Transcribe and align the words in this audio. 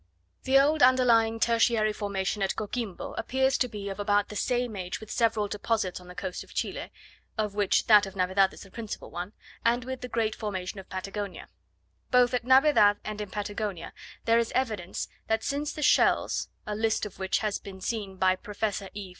The 0.45 0.57
old 0.57 0.81
underlying 0.81 1.39
tertiary 1.39 1.93
formation 1.93 2.41
at 2.41 2.55
Coquimbo, 2.55 3.13
appears 3.19 3.55
to 3.59 3.67
be 3.67 3.87
of 3.87 3.99
about 3.99 4.29
the 4.29 4.35
same 4.35 4.75
age 4.75 4.99
with 4.99 5.11
several 5.11 5.47
deposits 5.47 5.99
on 5.99 6.07
the 6.07 6.15
coast 6.15 6.43
of 6.43 6.55
Chile 6.55 6.91
(of 7.37 7.53
which 7.53 7.85
that 7.85 8.07
of 8.07 8.15
Navedad 8.15 8.51
is 8.51 8.61
the 8.61 8.71
principal 8.71 9.11
one), 9.11 9.33
and 9.63 9.85
with 9.85 10.01
the 10.01 10.07
great 10.09 10.33
formation 10.35 10.79
of 10.79 10.89
Patagonia. 10.89 11.49
Both 12.09 12.33
at 12.33 12.43
Navedad 12.45 12.97
and 13.03 13.21
in 13.21 13.29
Patagonia 13.29 13.93
there 14.25 14.39
is 14.39 14.51
evidence, 14.55 15.07
that 15.27 15.43
since 15.43 15.71
the 15.71 15.83
shells 15.83 16.49
(a 16.65 16.73
list 16.73 17.05
of 17.05 17.19
which 17.19 17.37
has 17.45 17.59
been 17.59 17.79
seen 17.79 18.15
by 18.17 18.35
Professor 18.37 18.89
E. 18.95 19.09